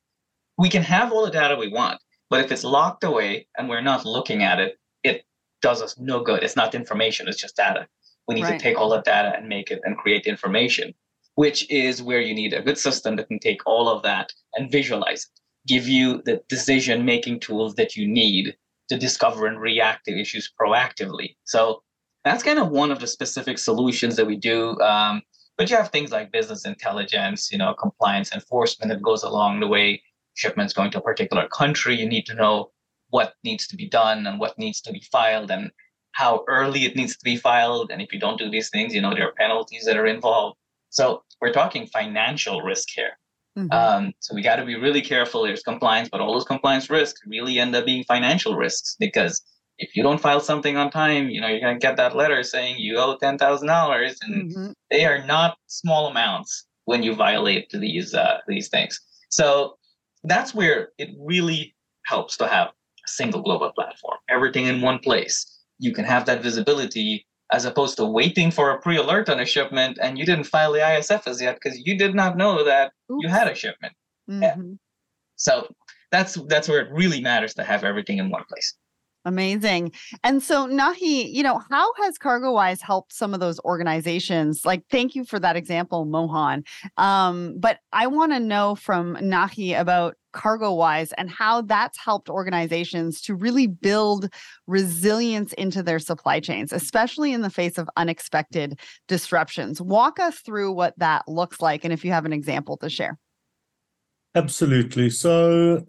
[0.57, 3.81] we can have all the data we want, but if it's locked away and we're
[3.81, 5.23] not looking at it, it
[5.61, 6.43] does us no good.
[6.43, 7.87] It's not information, it's just data.
[8.27, 8.59] We need right.
[8.59, 10.93] to take all that data and make it and create information,
[11.35, 14.69] which is where you need a good system that can take all of that and
[14.69, 18.55] visualize it give you the decision making tools that you need
[18.89, 21.35] to discover and react to issues proactively.
[21.45, 21.81] So
[22.25, 24.79] that's kind of one of the specific solutions that we do.
[24.81, 25.21] Um,
[25.57, 29.67] but you have things like business intelligence, you know, compliance enforcement that goes along the
[29.67, 30.01] way.
[30.35, 32.71] Shipments going to a particular country, you need to know
[33.09, 35.69] what needs to be done and what needs to be filed and
[36.13, 37.91] how early it needs to be filed.
[37.91, 40.57] And if you don't do these things, you know, there are penalties that are involved.
[40.89, 43.11] So we're talking financial risk here.
[43.57, 43.71] Mm-hmm.
[43.71, 45.43] Um, so we got to be really careful.
[45.43, 49.43] There's compliance, but all those compliance risks really end up being financial risks because
[49.77, 52.77] if you don't file something on time, you know you're gonna get that letter saying
[52.79, 54.71] you owe ten thousand dollars, and mm-hmm.
[54.91, 58.99] they are not small amounts when you violate these uh, these things.
[59.29, 59.77] So
[60.23, 65.45] that's where it really helps to have a single global platform, everything in one place.
[65.79, 69.99] You can have that visibility as opposed to waiting for a pre-alert on a shipment
[70.01, 73.21] and you didn't file the ISF as yet because you did not know that Oops.
[73.21, 73.93] you had a shipment.
[74.29, 74.41] Mm-hmm.
[74.41, 74.55] Yeah.
[75.35, 75.67] So
[76.11, 78.73] that's that's where it really matters to have everything in one place.
[79.25, 79.93] Amazing.
[80.23, 84.65] And so, Nachi, you know, how has CargoWise helped some of those organizations?
[84.65, 86.63] Like, thank you for that example, Mohan.
[86.97, 93.21] Um, but I want to know from Nachi about CargoWise and how that's helped organizations
[93.21, 94.29] to really build
[94.67, 99.79] resilience into their supply chains, especially in the face of unexpected disruptions.
[99.79, 103.17] Walk us through what that looks like, and if you have an example to share.
[104.35, 105.11] Absolutely.
[105.11, 105.85] So,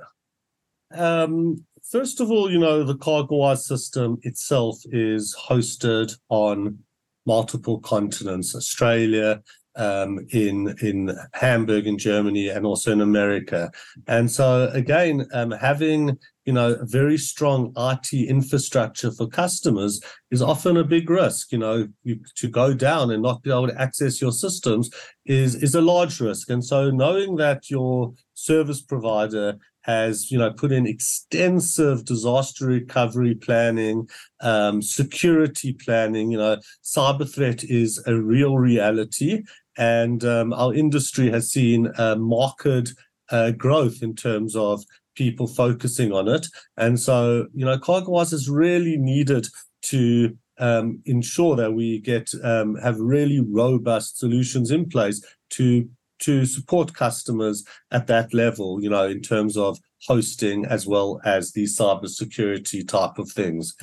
[0.94, 6.78] um, first of all, you know, the CargoWise system itself is hosted on
[7.26, 9.42] multiple continents, Australia,
[9.76, 13.70] um, in in Hamburg in Germany and also in America.
[14.06, 20.76] And so again, um, having you know very strong IT infrastructure for customers is often
[20.76, 21.50] a big risk.
[21.50, 24.90] You know, you, to go down and not be able to access your systems
[25.26, 26.50] is is a large risk.
[26.50, 33.34] And so knowing that your service provider has you know put in extensive disaster recovery
[33.34, 34.08] planning
[34.40, 36.32] um, security planning.
[36.32, 39.42] You know cyber threat is a real reality
[39.76, 42.94] and um, our industry has seen a marked
[43.30, 44.84] uh, growth in terms of
[45.16, 46.46] people focusing on it.
[46.76, 49.48] And so you know cargowise is really needed
[49.82, 55.88] to um, ensure that we get um, have really robust solutions in place to
[56.24, 61.52] to support customers at that level, you know, in terms of hosting as well as
[61.52, 63.74] the cybersecurity type of things.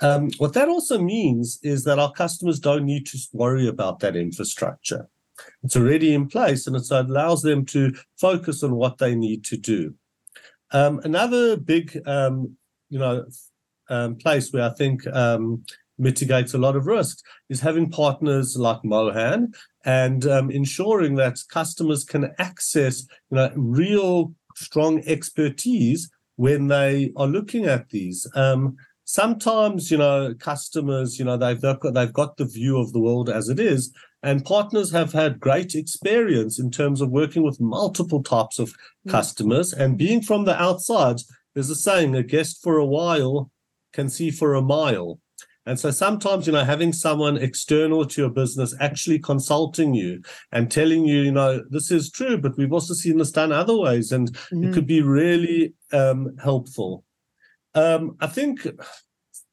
[0.00, 4.16] Um, what that also means is that our customers don't need to worry about that
[4.16, 5.08] infrastructure.
[5.62, 9.56] It's already in place, and it allows them to focus on what they need to
[9.56, 9.94] do.
[10.72, 12.56] Um, another big, um,
[12.88, 13.26] you know,
[13.88, 15.64] um, place where I think um,
[15.98, 19.52] mitigates a lot of risks is having partners like Mohan
[19.84, 27.26] and um, ensuring that customers can access, you know, real strong expertise when they are
[27.26, 28.26] looking at these.
[28.34, 32.92] Um, sometimes, you know, customers, you know, they've they've got, they've got the view of
[32.92, 33.92] the world as it is,
[34.22, 38.70] and partners have had great experience in terms of working with multiple types of
[39.06, 39.10] mm.
[39.10, 41.16] customers and being from the outside.
[41.54, 43.50] There's a saying: a guest for a while
[43.92, 45.20] can see for a mile.
[45.66, 50.70] And so sometimes, you know, having someone external to your business actually consulting you and
[50.70, 54.12] telling you, you know, this is true, but we've also seen this done other ways,
[54.12, 54.64] and mm-hmm.
[54.64, 57.04] it could be really um, helpful.
[57.74, 58.66] Um, I think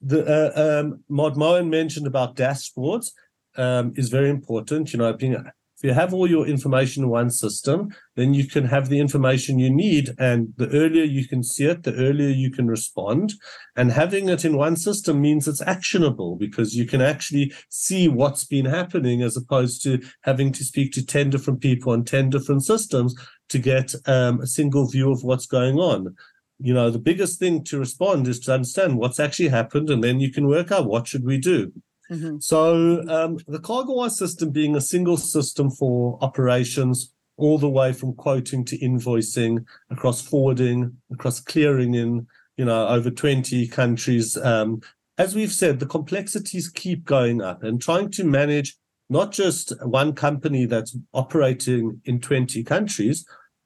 [0.01, 3.11] the uh, um, Mod Mohan mentioned about dashboards
[3.57, 4.93] um, is very important.
[4.93, 5.35] You know, being
[5.83, 9.59] if you have all your information in one system, then you can have the information
[9.59, 10.11] you need.
[10.17, 13.33] And the earlier you can see it, the earlier you can respond.
[13.75, 18.45] And having it in one system means it's actionable because you can actually see what's
[18.45, 22.63] been happening as opposed to having to speak to 10 different people on 10 different
[22.63, 23.13] systems
[23.49, 26.15] to get um, a single view of what's going on
[26.59, 30.19] you know the biggest thing to respond is to understand what's actually happened and then
[30.19, 31.71] you can work out what should we do
[32.11, 32.37] Mm-hmm.
[32.39, 38.13] So um, the CargoWise system being a single system for operations all the way from
[38.13, 42.27] quoting to invoicing across forwarding, across clearing in,
[42.57, 44.37] you know, over 20 countries.
[44.37, 44.81] Um,
[45.17, 48.77] as we've said, the complexities keep going up and trying to manage
[49.09, 53.25] not just one company that's operating in 20 countries,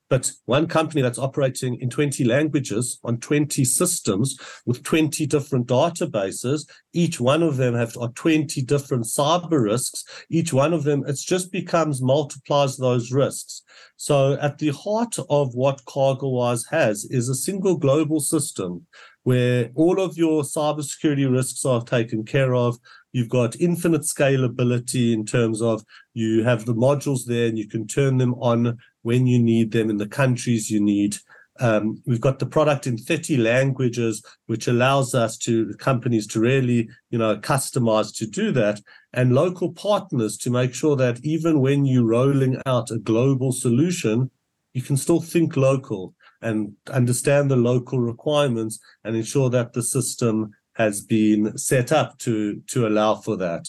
[0.10, 6.70] but one company that's operating in 20 languages on 20 systems with 20 different databases,
[6.94, 10.06] each one of them have 20 different cyber risks.
[10.30, 13.64] Each one of them, it just becomes multiplies those risks.
[13.98, 18.86] So at the heart of what CargoWise has is a single global system
[19.24, 22.78] where all of your cybersecurity risks are taken care of.
[23.12, 25.84] You've got infinite scalability in terms of
[26.14, 28.78] you have the modules there and you can turn them on
[29.08, 31.16] when you need them in the countries you need.
[31.62, 36.90] Um, we've got the product in 30 languages, which allows us to companies to really,
[37.10, 38.82] you know, customize to do that,
[39.14, 44.30] and local partners to make sure that even when you're rolling out a global solution,
[44.74, 50.52] you can still think local and understand the local requirements and ensure that the system
[50.74, 53.64] has been set up to to allow for that.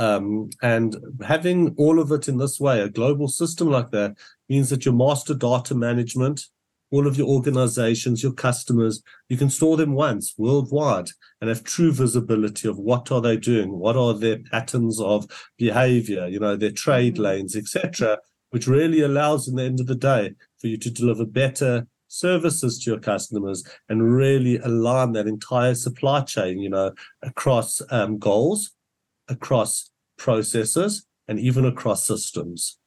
[0.00, 4.16] Um, and having all of it in this way, a global system like that,
[4.48, 6.46] means that your master data management,
[6.90, 11.08] all of your organizations, your customers, you can store them once worldwide
[11.40, 15.26] and have true visibility of what are they doing, what are their patterns of
[15.58, 17.24] behavior, you know, their trade mm-hmm.
[17.24, 21.26] lanes, etc., which really allows, in the end of the day, for you to deliver
[21.26, 26.92] better services to your customers and really align that entire supply chain, you know,
[27.22, 28.72] across um, goals,
[29.28, 29.89] across
[30.20, 32.78] processes, and even across systems.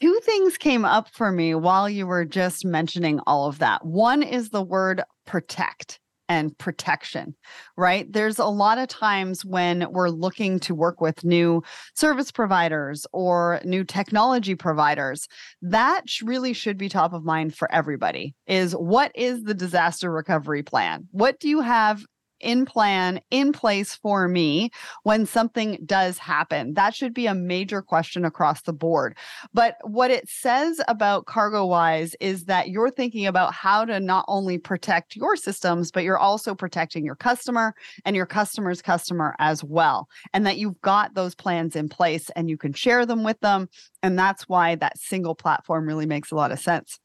[0.00, 3.84] Two things came up for me while you were just mentioning all of that.
[3.84, 7.34] One is the word protect and protection,
[7.76, 8.10] right?
[8.10, 11.62] There's a lot of times when we're looking to work with new
[11.94, 15.28] service providers or new technology providers,
[15.60, 20.62] that really should be top of mind for everybody is what is the disaster recovery
[20.62, 21.06] plan?
[21.10, 22.04] What do you have
[22.44, 24.70] in plan, in place for me
[25.02, 26.74] when something does happen?
[26.74, 29.16] That should be a major question across the board.
[29.52, 34.58] But what it says about CargoWise is that you're thinking about how to not only
[34.58, 37.74] protect your systems, but you're also protecting your customer
[38.04, 40.08] and your customer's customer as well.
[40.32, 43.68] And that you've got those plans in place and you can share them with them.
[44.02, 46.98] And that's why that single platform really makes a lot of sense.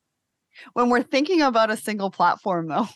[0.74, 2.88] When we're thinking about a single platform, though,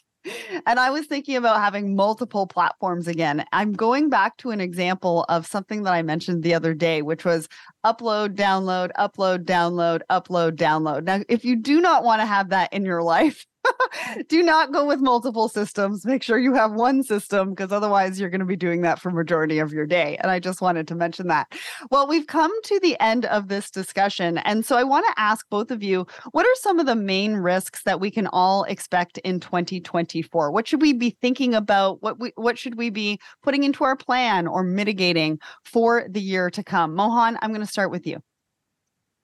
[0.65, 3.45] and I was thinking about having multiple platforms again.
[3.51, 7.25] I'm going back to an example of something that I mentioned the other day, which
[7.25, 7.49] was
[7.85, 11.03] upload, download, upload, download, upload, download.
[11.03, 13.45] Now, if you do not want to have that in your life,
[14.27, 16.05] do not go with multiple systems.
[16.05, 19.11] Make sure you have one system because otherwise you're going to be doing that for
[19.11, 20.17] majority of your day.
[20.17, 21.53] And I just wanted to mention that.
[21.91, 24.37] Well, we've come to the end of this discussion.
[24.39, 27.35] And so I want to ask both of you, what are some of the main
[27.35, 30.51] risks that we can all expect in 2024?
[30.51, 32.01] What should we be thinking about?
[32.01, 36.49] What we, what should we be putting into our plan or mitigating for the year
[36.51, 36.95] to come?
[36.95, 38.19] Mohan, I'm going to start with you.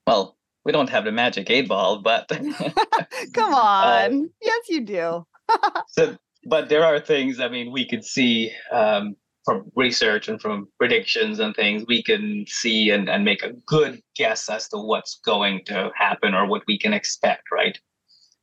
[0.06, 2.28] Well, we don't have the magic eight ball, but
[3.34, 4.30] come uh, on.
[4.42, 5.26] Yes, you do.
[5.88, 7.40] so, but there are things.
[7.40, 12.44] I mean, we could see um, from research and from predictions and things, we can
[12.48, 16.62] see and, and make a good guess as to what's going to happen or what
[16.66, 17.78] we can expect, right?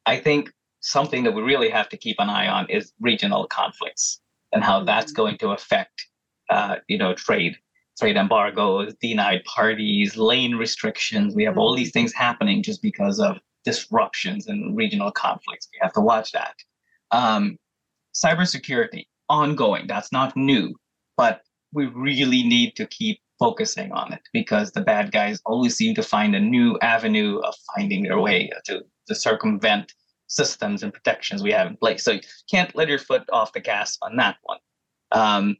[0.05, 0.51] I think
[0.82, 4.84] something that we really have to keep an eye on is regional conflicts and how
[4.84, 5.22] that's mm-hmm.
[5.22, 6.07] going to affect,
[6.49, 7.57] uh, you know, trade,
[7.99, 11.35] trade embargoes, denied parties, lane restrictions.
[11.35, 15.67] We have all these things happening just because of disruptions and regional conflicts.
[15.73, 16.55] We have to watch that.
[17.11, 17.57] Um,
[18.13, 19.87] cybersecurity, ongoing.
[19.87, 20.73] That's not new
[21.17, 21.41] but
[21.73, 26.03] we really need to keep focusing on it because the bad guys always seem to
[26.03, 29.93] find a new avenue of finding their way to, to circumvent
[30.27, 32.03] systems and protections we have in place.
[32.03, 34.59] So you can't let your foot off the gas on that one.
[35.11, 35.57] Um,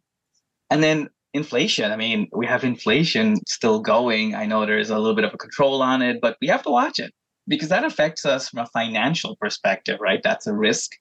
[0.70, 1.92] and then inflation.
[1.92, 4.36] I mean, we have inflation still going.
[4.36, 6.70] I know there's a little bit of a control on it, but we have to
[6.70, 7.14] watch it
[7.48, 10.22] because that affects us from a financial perspective, right?
[10.24, 10.92] That's a risk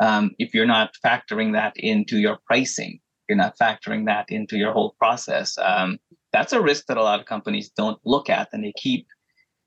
[0.00, 4.72] um, if you're not factoring that into your pricing you're not factoring that into your
[4.72, 5.56] whole process.
[5.58, 5.98] Um,
[6.32, 9.06] that's a risk that a lot of companies don't look at, and they keep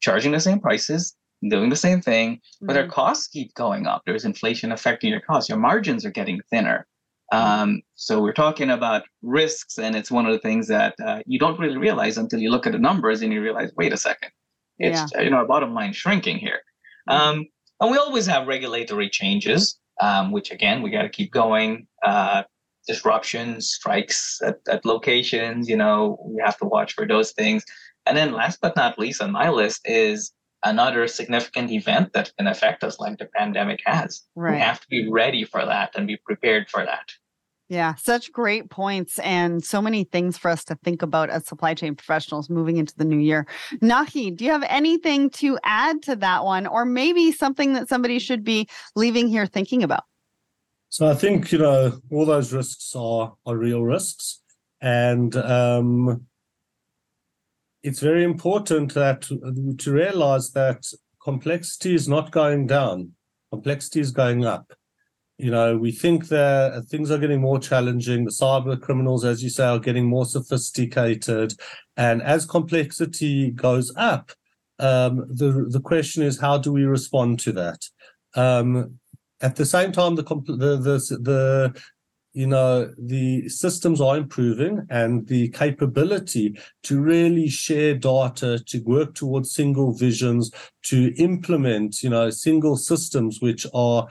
[0.01, 1.15] charging the same prices,
[1.49, 2.67] doing the same thing, mm-hmm.
[2.67, 2.91] but their mm-hmm.
[2.93, 4.03] costs keep going up.
[4.05, 5.49] There's inflation affecting your costs.
[5.49, 6.88] Your margins are getting thinner.
[7.34, 7.61] Mm-hmm.
[7.61, 11.39] Um, so we're talking about risks, and it's one of the things that uh, you
[11.39, 14.32] don't really realize until you look at the numbers and you realize, wait a second,
[14.80, 15.21] it's yeah.
[15.21, 16.61] you know our bottom line shrinking here.
[17.09, 17.21] Mm-hmm.
[17.21, 17.45] Um,
[17.82, 21.88] and we always have regulatory changes, um, which again we got to keep going.
[22.03, 22.43] Uh,
[22.88, 25.69] disruptions, strikes at, at locations.
[25.69, 27.63] You know, we have to watch for those things.
[28.05, 30.32] And then, last but not least on my list is
[30.64, 34.24] another significant event that can affect us, like the pandemic has.
[34.36, 34.53] Right.
[34.53, 37.12] We have to be ready for that and be prepared for that.
[37.70, 41.76] Yeah, such great points and so many things for us to think about as supply
[41.76, 43.45] chain professionals moving into the new year.
[43.76, 48.18] Nachi, do you have anything to add to that one, or maybe something that somebody
[48.18, 50.03] should be leaving here thinking about?
[50.89, 54.41] So I think you know all those risks are are real risks,
[54.82, 56.26] and um,
[57.84, 60.86] it's very important that to realize that
[61.21, 63.13] complexity is not going down,
[63.51, 64.73] complexity is going up.
[65.38, 68.25] You know, we think that things are getting more challenging.
[68.25, 71.53] The cyber criminals, as you say, are getting more sophisticated,
[71.95, 74.34] and as complexity goes up,
[74.80, 77.86] um, the the question is how do we respond to that?
[78.36, 78.99] Um,
[79.41, 81.82] at the same time, the the the, the
[82.34, 89.15] you know the systems are improving and the capability to really share data to work
[89.15, 90.51] towards single visions
[90.84, 94.07] to implement you know single systems which are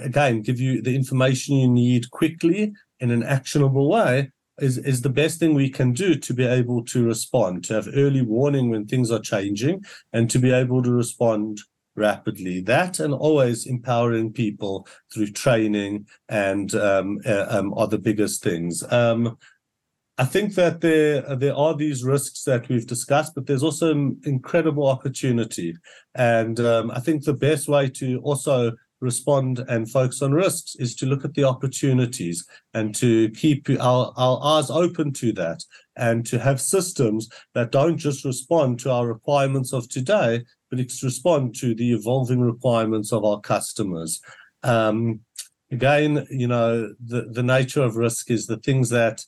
[0.00, 5.08] again give you the information you need quickly in an actionable way is, is the
[5.08, 8.86] best thing we can do to be able to respond to have early warning when
[8.86, 11.60] things are changing and to be able to respond
[11.98, 12.60] rapidly.
[12.60, 18.82] That and always empowering people through training and um, uh, um, are the biggest things.
[18.90, 19.36] Um,
[20.20, 24.20] I think that there there are these risks that we've discussed, but there's also an
[24.24, 25.76] incredible opportunity.
[26.14, 30.94] And um, I think the best way to also respond and focus on risks is
[30.96, 32.44] to look at the opportunities
[32.74, 35.62] and to keep our, our eyes open to that
[35.98, 41.02] and to have systems that don't just respond to our requirements of today, but it's
[41.02, 44.20] respond to the evolving requirements of our customers.
[44.62, 45.20] Um,
[45.70, 49.24] again, you know, the, the nature of risk is the things that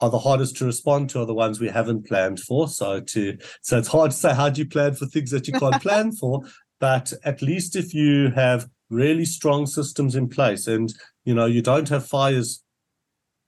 [0.00, 2.68] are the hardest to respond to are the ones we haven't planned for.
[2.68, 5.52] So to so it's hard to say how do you plan for things that you
[5.52, 6.42] can't plan for.
[6.78, 10.92] But at least if you have really strong systems in place and
[11.24, 12.64] you know you don't have fires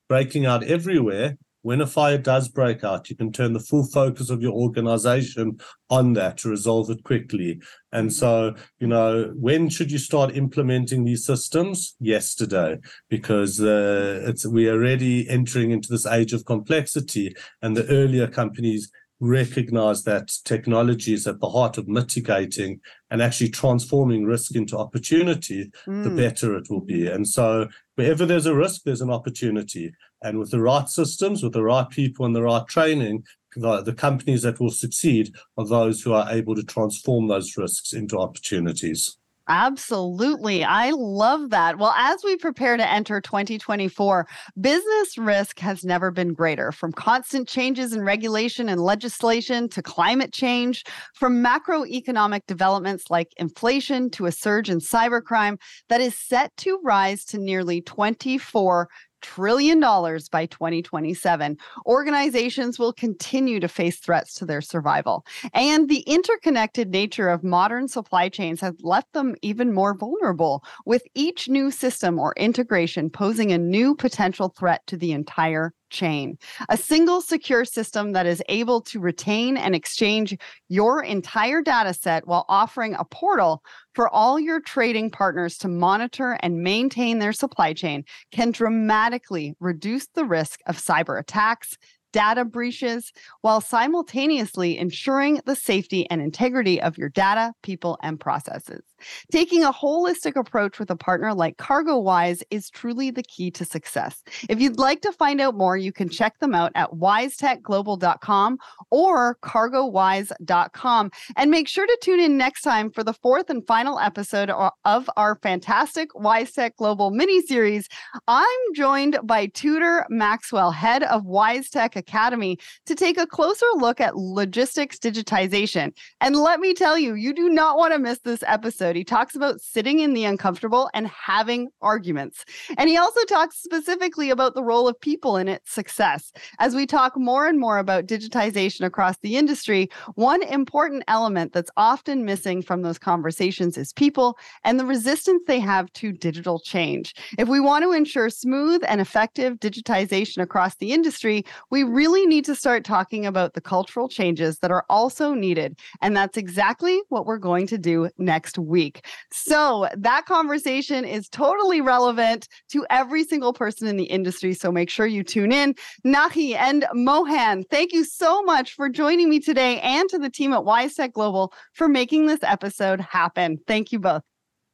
[0.09, 4.31] breaking out everywhere, when a fire does break out, you can turn the full focus
[4.31, 5.59] of your organization
[5.91, 7.61] on that to resolve it quickly.
[7.93, 11.95] And so, you know, when should you start implementing these systems?
[12.01, 17.87] Yesterday, because uh, it's we are already entering into this age of complexity, and the
[17.89, 18.91] earlier companies
[19.23, 25.71] recognize that technology is at the heart of mitigating and actually transforming risk into opportunity,
[25.87, 26.03] mm.
[26.03, 27.07] the better it will be.
[27.07, 29.93] And so, wherever there's a risk, there's an opportunity.
[30.23, 33.25] And with the right systems, with the right people, and the right training,
[33.57, 37.93] the, the companies that will succeed are those who are able to transform those risks
[37.93, 39.17] into opportunities.
[39.49, 40.63] Absolutely.
[40.63, 41.77] I love that.
[41.77, 44.29] Well, as we prepare to enter 2024,
[44.61, 50.33] business risk has never been greater from constant changes in regulation and legislation to climate
[50.33, 55.59] change, from macroeconomic developments like inflation to a surge in cybercrime
[55.89, 58.89] that is set to rise to nearly 24
[59.23, 61.57] trillion dollars by 2027.
[61.87, 65.25] Organizations will continue to face threats to their survival.
[65.55, 71.03] And the interconnected nature of modern supply chains has left them even more vulnerable, with
[71.15, 76.37] each new system or integration posing a new potential threat to the entire chain.
[76.69, 80.37] A single secure system that is able to retain and exchange
[80.69, 83.63] your entire data set while offering a portal
[83.95, 90.09] for all your trading partners to monitor and maintain their supply chain can dramatically reduce
[90.15, 91.77] the risk of cyber attacks,
[92.13, 98.83] data breaches while simultaneously ensuring the safety and integrity of your data, people, and processes.
[99.31, 104.23] Taking a holistic approach with a partner like CargoWise is truly the key to success.
[104.49, 108.59] If you'd like to find out more, you can check them out at wisetechglobal.com
[108.91, 111.11] or cargowise.com.
[111.37, 114.51] And make sure to tune in next time for the fourth and final episode
[114.85, 117.89] of our fantastic WiseTech Global mini series.
[118.29, 124.17] I'm joined by Tudor Maxwell, head of WiseTech Academy, to take a closer look at
[124.17, 125.93] logistics digitization.
[126.21, 129.05] And let me tell you, you do not want to miss this episode episode, he
[129.05, 132.45] talks about sitting in the uncomfortable and having arguments.
[132.77, 136.33] And he also talks specifically about the role of people in its success.
[136.59, 141.71] As we talk more and more about digitization across the industry, one important element that's
[141.77, 147.15] often missing from those conversations is people and the resistance they have to digital change.
[147.39, 152.45] If we want to ensure smooth and effective digitization across the industry, we really need
[152.45, 155.79] to start talking about the cultural changes that are also needed.
[156.01, 159.07] And that's exactly what we're going to do next week week.
[159.31, 164.55] So that conversation is totally relevant to every single person in the industry.
[164.55, 165.75] So make sure you tune in.
[166.05, 170.53] Nachi and Mohan, thank you so much for joining me today and to the team
[170.53, 173.59] at WiseTech Global for making this episode happen.
[173.67, 174.23] Thank you both.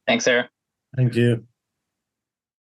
[0.07, 0.49] Thanks, Sarah.
[0.97, 1.48] Thank you.